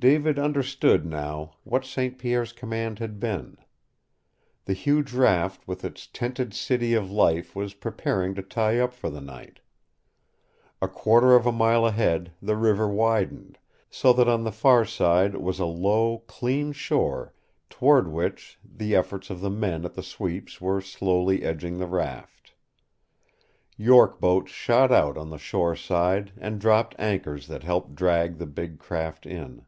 [0.00, 2.18] David understood now what St.
[2.18, 3.56] Pierre's command had been.
[4.64, 9.10] The huge raft with its tented city of life was preparing to tie up for
[9.10, 9.60] the night.
[10.80, 13.58] A quarter of a mile ahead the river widened,
[13.90, 17.32] so that on the far side was a low, clean shore
[17.70, 22.54] toward which the efforts of the men at the sweeps were slowly edging the raft.
[23.76, 28.46] York boats shot out on the shore side and dropped anchors that helped drag the
[28.46, 29.64] big craft in.